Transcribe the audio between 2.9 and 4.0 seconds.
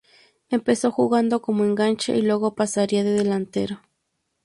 de delantero.